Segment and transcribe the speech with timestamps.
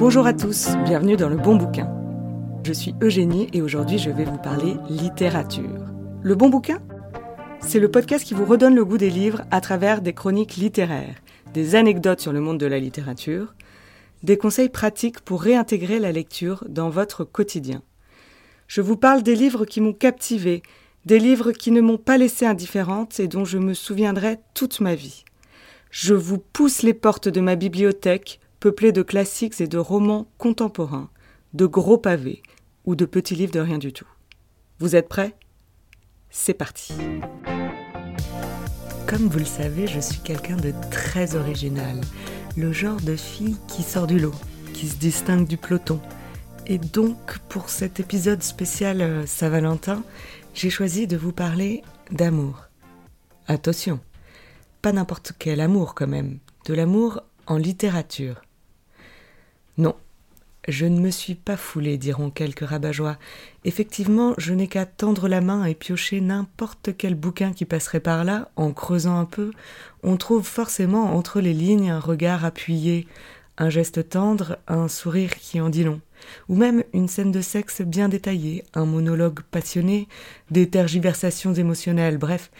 [0.00, 1.86] Bonjour à tous, bienvenue dans le bon bouquin.
[2.64, 5.84] Je suis Eugénie et aujourd'hui je vais vous parler littérature.
[6.22, 6.80] Le bon bouquin?
[7.60, 11.16] C'est le podcast qui vous redonne le goût des livres à travers des chroniques littéraires,
[11.52, 13.54] des anecdotes sur le monde de la littérature,
[14.22, 17.82] des conseils pratiques pour réintégrer la lecture dans votre quotidien.
[18.68, 20.62] Je vous parle des livres qui m'ont captivé,
[21.04, 24.94] des livres qui ne m'ont pas laissé indifférente et dont je me souviendrai toute ma
[24.94, 25.24] vie.
[25.90, 31.08] Je vous pousse les portes de ma bibliothèque, peuplée de classiques et de romans contemporains,
[31.54, 32.42] de gros pavés
[32.84, 34.06] ou de petits livres de rien du tout.
[34.78, 35.34] Vous êtes prêts?
[36.28, 36.92] C'est parti.
[39.06, 42.00] Comme vous le savez, je suis quelqu'un de très original,
[42.56, 44.34] le genre de fille qui sort du lot,
[44.74, 46.00] qui se distingue du peloton.
[46.66, 50.04] Et donc, pour cet épisode spécial euh, Saint-Valentin,
[50.54, 52.68] j'ai choisi de vous parler d'amour.
[53.48, 53.98] Attention,
[54.82, 58.42] pas n'importe quel amour quand même, de l'amour en littérature.
[59.80, 59.96] Non,
[60.68, 62.90] je ne me suis pas foulé, diront quelques rabat
[63.64, 68.24] Effectivement, je n'ai qu'à tendre la main et piocher n'importe quel bouquin qui passerait par
[68.24, 69.52] là, en creusant un peu,
[70.02, 73.08] on trouve forcément entre les lignes un regard appuyé,
[73.56, 76.02] un geste tendre, un sourire qui en dit long,
[76.50, 80.08] ou même une scène de sexe bien détaillée, un monologue passionné,
[80.50, 82.50] des tergiversations émotionnelles, bref,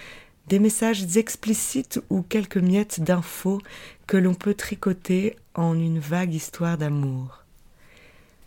[0.47, 3.61] des messages explicites ou quelques miettes d'infos
[4.07, 7.45] que l'on peut tricoter en une vague histoire d'amour.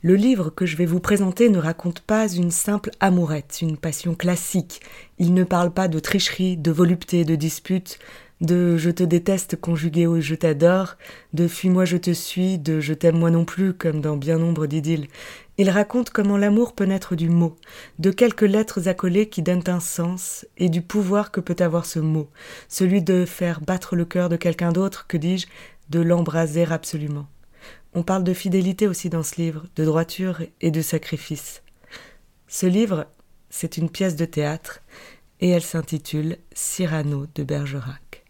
[0.02, 4.16] Le livre que je vais vous présenter ne raconte pas une simple amourette, une passion
[4.16, 4.81] classique.
[5.19, 8.00] Il ne parle pas de tricherie, de volupté, de dispute,
[8.41, 10.97] de je te déteste conjugué au je t'adore,
[11.34, 14.66] de fuis-moi je te suis, de je t'aime moi non plus, comme dans bien nombre
[14.66, 15.08] d'idylles.
[15.58, 17.56] Il raconte comment l'amour peut naître du mot,
[18.00, 22.00] de quelques lettres accolées qui donnent un sens, et du pouvoir que peut avoir ce
[22.00, 22.28] mot,
[22.67, 25.45] celui de faire battre le cœur de quelqu'un d'autre, que dis-je,
[25.94, 27.27] de l'embraser absolument.
[27.94, 31.61] On parle de fidélité aussi dans ce livre, de droiture et de sacrifice.
[32.47, 33.05] Ce livre,
[33.52, 34.81] c'est une pièce de théâtre
[35.39, 38.25] et elle s'intitule Cyrano de Bergerac.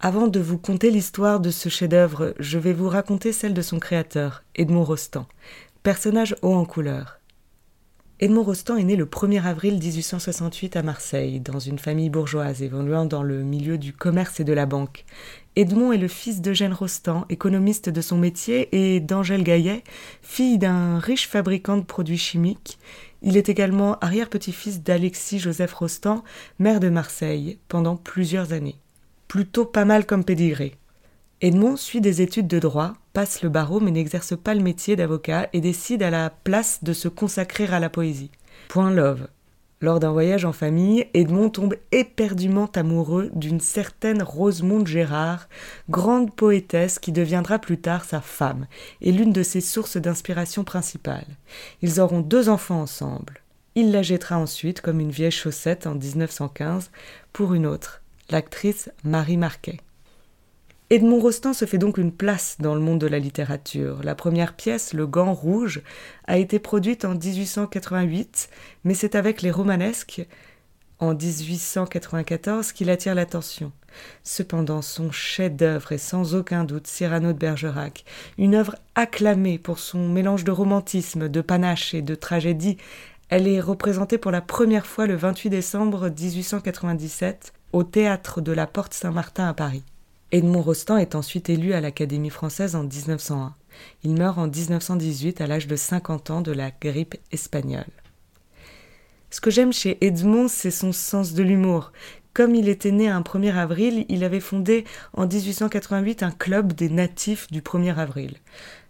[0.00, 3.78] Avant de vous conter l'histoire de ce chef-d'œuvre, je vais vous raconter celle de son
[3.78, 5.26] créateur, Edmond Rostand,
[5.82, 7.15] personnage haut en couleur.
[8.18, 13.04] Edmond Rostand est né le 1er avril 1868 à Marseille, dans une famille bourgeoise évoluant
[13.04, 15.04] dans le milieu du commerce et de la banque.
[15.54, 19.84] Edmond est le fils d'Eugène Rostand, économiste de son métier, et d'Angèle Gaillet,
[20.22, 22.78] fille d'un riche fabricant de produits chimiques.
[23.20, 26.24] Il est également arrière-petit-fils d'Alexis Joseph Rostand,
[26.58, 28.78] maire de Marseille, pendant plusieurs années.
[29.28, 30.78] Plutôt pas mal comme pédigré.
[31.42, 35.50] Edmond suit des études de droit, passe le barreau mais n'exerce pas le métier d'avocat
[35.52, 38.30] et décide à la place de se consacrer à la poésie.
[38.68, 39.28] Point love.
[39.82, 45.50] Lors d'un voyage en famille, Edmond tombe éperdument amoureux d'une certaine Rosemonde Gérard,
[45.90, 48.66] grande poétesse qui deviendra plus tard sa femme
[49.02, 51.36] et l'une de ses sources d'inspiration principales.
[51.82, 53.42] Ils auront deux enfants ensemble.
[53.74, 56.90] Il la jettera ensuite comme une vieille chaussette en 1915
[57.34, 59.80] pour une autre, l'actrice Marie Marquet.
[60.88, 64.04] Edmond Rostand se fait donc une place dans le monde de la littérature.
[64.04, 65.82] La première pièce, Le Gant Rouge,
[66.28, 68.48] a été produite en 1888,
[68.84, 70.24] mais c'est avec les romanesques,
[71.00, 73.72] en 1894, qu'il attire l'attention.
[74.22, 78.04] Cependant, son chef-d'œuvre est sans aucun doute Cyrano de Bergerac,
[78.38, 82.76] une œuvre acclamée pour son mélange de romantisme, de panache et de tragédie.
[83.28, 88.68] Elle est représentée pour la première fois le 28 décembre 1897 au théâtre de la
[88.68, 89.82] Porte Saint-Martin à Paris.
[90.32, 93.54] Edmond Rostand est ensuite élu à l'Académie française en 1901.
[94.02, 97.84] Il meurt en 1918 à l'âge de 50 ans de la grippe espagnole.
[99.30, 101.92] Ce que j'aime chez Edmond, c'est son sens de l'humour.
[102.34, 106.90] Comme il était né un 1er avril, il avait fondé en 1888 un club des
[106.90, 108.34] natifs du 1er avril.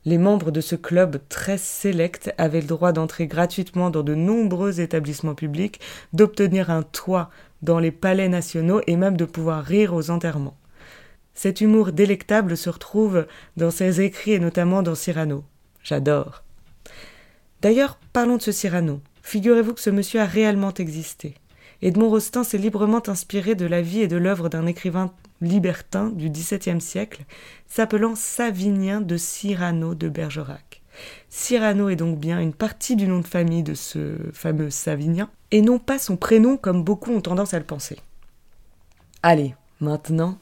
[0.07, 4.81] Les membres de ce club très sélect avaient le droit d'entrer gratuitement dans de nombreux
[4.81, 5.81] établissements publics,
[6.15, 7.29] d'obtenir un toit
[7.61, 10.57] dans les palais nationaux et même de pouvoir rire aux enterrements.
[11.37, 13.27] Cet humour délectable se retrouve
[13.59, 15.45] dans ses écrits et notamment dans Cyrano.
[15.85, 16.43] J'adore.
[17.61, 19.01] D'ailleurs, parlons de ce Cyrano.
[19.23, 21.35] Figurez-vous que ce monsieur a réellement existé.
[21.83, 25.13] Edmond Rostand s'est librement inspiré de la vie et de l'œuvre d'un écrivain
[25.43, 27.25] libertin du XVIIe siècle,
[27.67, 30.83] s'appelant Savinien de Cyrano de Bergerac.
[31.29, 35.61] Cyrano est donc bien une partie du nom de famille de ce fameux Savinien, et
[35.61, 37.99] non pas son prénom comme beaucoup ont tendance à le penser.
[39.23, 40.39] Allez, maintenant,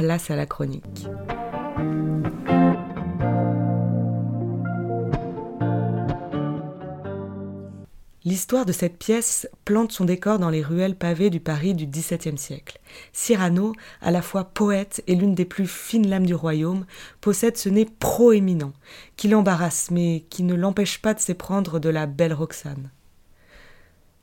[0.00, 1.06] place à la chronique.
[8.24, 12.38] L'histoire de cette pièce plante son décor dans les ruelles pavées du Paris du XVIIe
[12.38, 12.78] siècle.
[13.12, 16.86] Cyrano, à la fois poète et l'une des plus fines lames du royaume,
[17.20, 18.72] possède ce nez proéminent,
[19.16, 22.90] qui l'embarrasse, mais qui ne l'empêche pas de s'éprendre de la belle Roxane.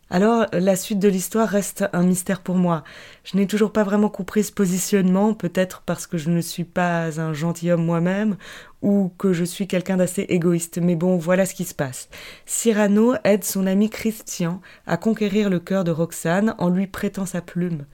[0.09, 2.85] Alors, la suite de l'histoire reste un mystère pour moi.
[3.25, 7.19] Je n'ai toujours pas vraiment compris ce positionnement, peut-être parce que je ne suis pas
[7.19, 8.37] un gentilhomme moi-même,
[8.81, 10.77] ou que je suis quelqu'un d'assez égoïste.
[10.81, 12.07] Mais bon, voilà ce qui se passe.
[12.45, 17.41] Cyrano aide son ami Christian à conquérir le cœur de Roxane en lui prêtant sa
[17.41, 17.85] plume,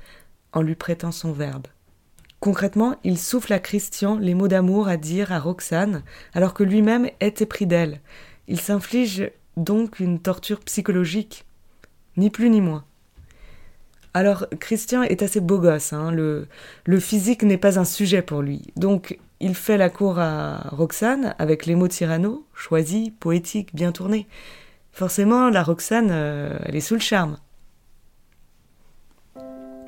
[0.51, 1.66] en lui prêtant son verbe.
[2.39, 6.04] Concrètement, il souffle à Christian les mots d'amour à dire à Roxane,
[6.36, 8.01] alors que lui-même est épris d'elle.
[8.48, 11.45] Il s'inflige donc une torture psychologique
[12.18, 12.86] ni plus ni moins.
[14.13, 16.12] Alors, Christian est assez beau gosse, hein.
[16.12, 16.48] le,
[17.00, 18.62] physique n'est pas un sujet pour lui.
[18.75, 24.27] Donc, il fait la cour à Roxane avec les mots Cyrano, choisis, poétiques, bien tournés.
[24.92, 27.38] Forcément, la Roxane, euh, elle est sous le charme.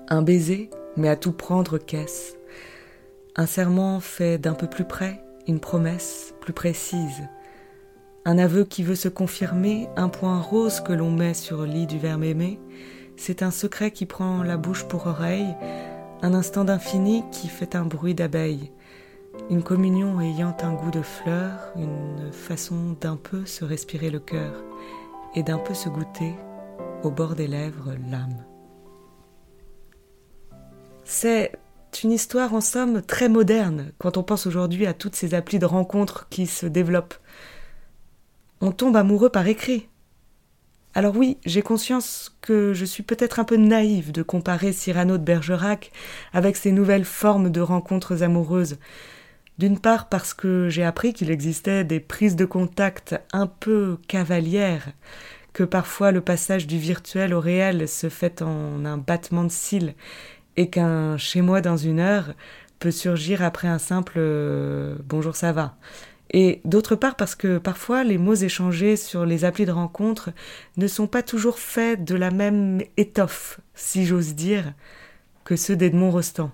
[0.07, 2.33] Un baiser, mais à tout prendre qu'est-ce
[3.35, 7.21] Un serment fait d'un peu plus près, une promesse plus précise
[8.25, 11.85] un aveu qui veut se confirmer, un point rose que l'on met sur le lit
[11.85, 12.59] du verbe aimé,
[13.17, 15.55] c'est un secret qui prend la bouche pour oreille,
[16.23, 18.71] un instant d'infini qui fait un bruit d'abeille,
[19.51, 24.63] une communion ayant un goût de fleur, une façon d'un peu se respirer le cœur
[25.35, 26.33] et d'un peu se goûter
[27.03, 28.43] au bord des lèvres l'âme.
[31.03, 31.51] C'est
[32.03, 35.65] une histoire en somme très moderne quand on pense aujourd'hui à toutes ces applis de
[35.67, 37.15] rencontres qui se développent
[38.61, 39.87] on tombe amoureux par écrit.
[40.93, 45.23] Alors oui, j'ai conscience que je suis peut-être un peu naïve de comparer Cyrano de
[45.23, 45.91] Bergerac
[46.31, 48.77] avec ces nouvelles formes de rencontres amoureuses.
[49.57, 54.87] D'une part parce que j'ai appris qu'il existait des prises de contact un peu cavalières,
[55.51, 59.95] que parfois le passage du virtuel au réel se fait en un battement de cils,
[60.55, 62.33] et qu'un chez moi dans une heure
[62.79, 65.75] peut surgir après un simple euh, bonjour ça va
[66.31, 70.31] et d'autre part parce que parfois les mots échangés sur les applis de rencontre
[70.77, 74.73] ne sont pas toujours faits de la même étoffe, si j'ose dire,
[75.43, 76.51] que ceux d'Edmond Rostand.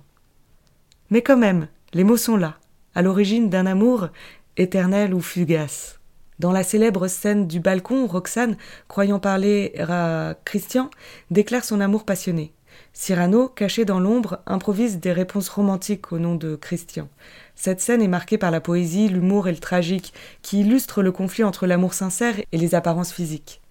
[1.09, 2.57] Mais quand même, les mots sont là,
[2.95, 4.09] à l'origine d'un amour
[4.57, 5.99] éternel ou fugace.
[6.39, 8.57] Dans la célèbre scène du balcon, Roxane,
[8.87, 10.89] croyant parler à Christian,
[11.29, 12.51] déclare son amour passionné.
[12.93, 17.07] Cyrano, caché dans l'ombre, improvise des réponses romantiques au nom de Christian.
[17.55, 21.43] Cette scène est marquée par la poésie, l'humour et le tragique, qui illustrent le conflit
[21.43, 23.61] entre l'amour sincère et les apparences physiques.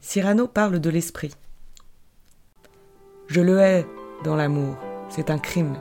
[0.00, 1.32] Cyrano parle de l'esprit.
[3.26, 3.86] Je le hais
[4.22, 4.76] dans l'amour,
[5.08, 5.80] c'est un crime,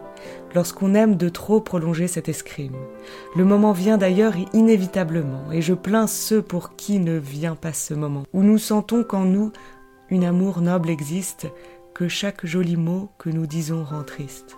[0.55, 2.75] lorsqu'on aime de trop prolonger cet escrime.
[3.35, 7.93] Le moment vient d'ailleurs inévitablement, et je plains ceux pour qui ne vient pas ce
[7.93, 9.51] moment, où nous sentons qu'en nous
[10.09, 11.47] une amour noble existe,
[11.93, 14.57] que chaque joli mot que nous disons rend triste.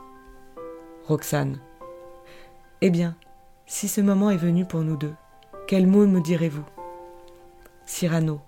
[1.06, 1.60] Roxane.
[2.82, 3.16] Eh bien,
[3.66, 5.14] si ce moment est venu pour nous deux,
[5.68, 6.66] quel mot me direz-vous?
[7.86, 8.42] Cyrano.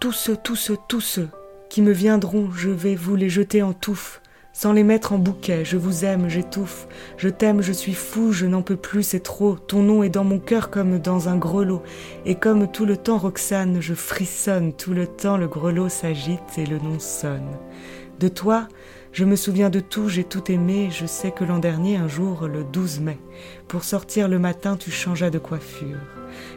[0.00, 1.28] Tous ceux, tous ceux, tous ceux
[1.68, 4.22] qui me viendront, je vais vous les jeter en touffe,
[4.60, 6.86] sans les mettre en bouquet, je vous aime, j'étouffe,
[7.16, 10.22] je t'aime, je suis fou, je n'en peux plus, c'est trop, ton nom est dans
[10.22, 11.82] mon cœur comme dans un grelot,
[12.26, 16.66] et comme tout le temps Roxane, je frissonne, tout le temps le grelot s'agite et
[16.66, 17.56] le nom sonne.
[18.18, 18.68] De toi,
[19.12, 22.46] je me souviens de tout, j'ai tout aimé, je sais que l'an dernier, un jour,
[22.46, 23.18] le 12 mai,
[23.66, 25.96] pour sortir le matin, tu changeas de coiffure.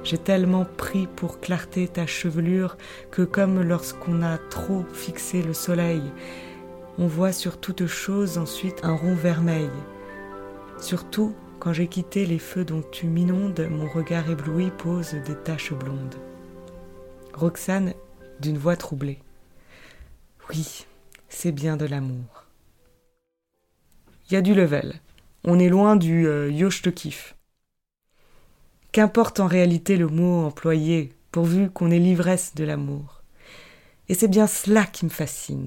[0.03, 2.75] J'ai tellement pris pour clarté ta chevelure
[3.11, 6.01] que comme lorsqu'on a trop fixé le soleil,
[6.97, 9.69] on voit sur toute chose ensuite un rond vermeil.
[10.79, 15.73] Surtout, quand j'ai quitté les feux dont tu m'inondes, mon regard ébloui pose des taches
[15.73, 16.15] blondes.
[17.33, 17.93] Roxane,
[18.39, 19.19] d'une voix troublée.
[20.49, 20.85] Oui,
[21.29, 22.45] c'est bien de l'amour.
[24.27, 24.93] Il y a du level.
[25.45, 27.35] On est loin du euh, yo je te kiffe.
[28.91, 33.23] Qu'importe en réalité le mot employé, pourvu qu'on ait l'ivresse de l'amour.
[34.09, 35.65] Et c'est bien cela qui me fascine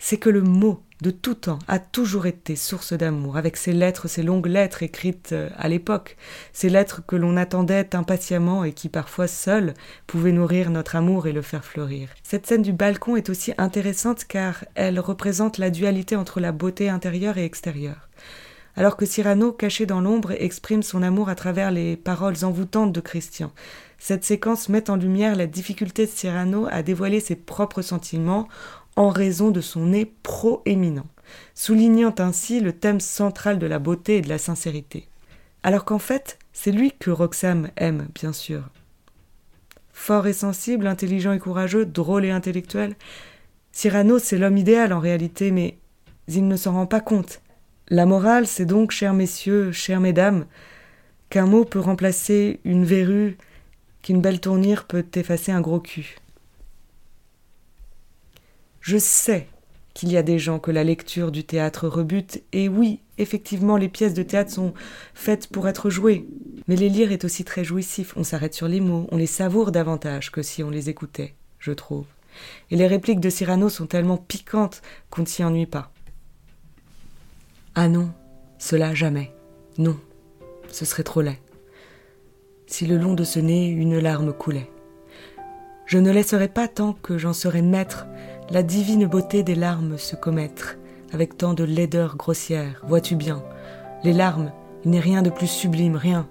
[0.00, 4.08] c'est que le mot de tout temps a toujours été source d'amour, avec ces lettres,
[4.08, 6.16] ces longues lettres écrites euh, à l'époque,
[6.52, 9.74] ces lettres que l'on attendait impatiemment et qui parfois seules
[10.06, 12.08] pouvaient nourrir notre amour et le faire fleurir.
[12.22, 16.88] Cette scène du balcon est aussi intéressante car elle représente la dualité entre la beauté
[16.88, 18.08] intérieure et extérieure.
[18.76, 23.00] Alors que Cyrano, caché dans l'ombre, exprime son amour à travers les paroles envoûtantes de
[23.00, 23.52] Christian.
[23.98, 28.48] Cette séquence met en lumière la difficulté de Cyrano à dévoiler ses propres sentiments
[28.96, 31.06] en raison de son nez proéminent,
[31.54, 35.08] soulignant ainsi le thème central de la beauté et de la sincérité.
[35.62, 38.68] Alors qu'en fait, c'est lui que Roxane aime, bien sûr.
[39.92, 42.96] fort et sensible, intelligent et courageux, drôle et intellectuel.
[43.70, 45.76] Cyrano, c'est l'homme idéal en réalité, mais
[46.26, 47.42] il ne s'en rend pas compte.
[47.88, 50.46] La morale, c'est donc, chers messieurs, chères mesdames,
[51.28, 53.36] qu'un mot peut remplacer une verrue,
[54.02, 56.16] qu'une belle tournure peut effacer un gros cul.
[58.80, 59.48] Je sais
[59.94, 63.88] qu'il y a des gens que la lecture du théâtre rebute, et oui, effectivement, les
[63.88, 64.72] pièces de théâtre sont
[65.14, 66.26] faites pour être jouées.
[66.68, 69.72] Mais les lire est aussi très jouissif, on s'arrête sur les mots, on les savoure
[69.72, 72.06] davantage que si on les écoutait, je trouve.
[72.70, 75.90] Et les répliques de Cyrano sont tellement piquantes qu'on ne s'y ennuie pas.
[77.74, 78.10] Ah non,
[78.58, 79.32] cela jamais.
[79.78, 79.98] Non,
[80.70, 81.38] ce serait trop laid.
[82.66, 84.70] Si le long de ce nez une larme coulait.
[85.86, 88.06] Je ne laisserai pas tant que j'en serai maître
[88.50, 90.76] la divine beauté des larmes se commettre,
[91.12, 93.44] avec tant de laideur grossière, vois-tu bien.
[94.02, 94.52] Les larmes,
[94.84, 96.28] il n'est rien de plus sublime, rien.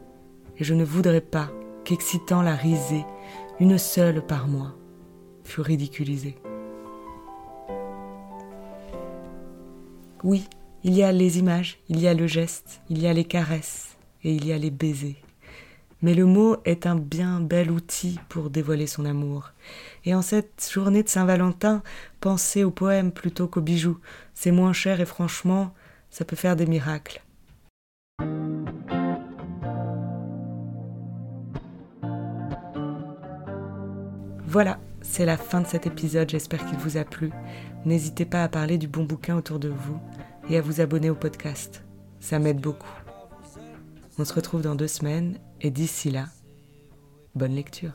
[0.57, 1.49] Et je ne voudrais pas
[1.85, 3.05] qu'excitant la risée,
[3.59, 4.75] une seule par moi,
[5.45, 6.37] fût ridiculisée.
[10.23, 10.43] Oui,
[10.83, 13.95] il y a les images, il y a le geste, il y a les caresses,
[14.23, 15.21] et il y a les baisers.
[16.01, 19.51] Mais le mot est un bien bel outil pour dévoiler son amour.
[20.05, 21.83] Et en cette journée de Saint-Valentin,
[22.21, 23.99] pensez au poème plutôt qu'aux bijoux.
[24.33, 25.73] C'est moins cher et franchement,
[26.09, 27.21] ça peut faire des miracles.
[34.47, 37.29] Voilà, c'est la fin de cet épisode, j'espère qu'il vous a plu.
[37.85, 39.99] N'hésitez pas à parler du bon bouquin autour de vous
[40.49, 41.83] et à vous abonner au podcast.
[42.19, 42.89] Ça m'aide beaucoup.
[44.17, 46.27] On se retrouve dans deux semaines et d'ici là,
[47.35, 47.93] bonne lecture.